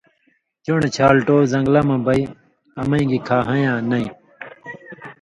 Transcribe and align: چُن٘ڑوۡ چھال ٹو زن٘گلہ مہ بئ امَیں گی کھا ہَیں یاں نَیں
چُن٘ڑوۡ 0.63 0.93
چھال 0.95 1.15
ٹو 1.25 1.35
زن٘گلہ 1.51 1.81
مہ 1.87 1.97
بئ 2.05 2.21
امَیں 2.79 3.05
گی 3.09 3.19
کھا 3.27 3.37
ہَیں 3.47 3.63
یاں 3.65 3.79
نَیں 3.89 4.07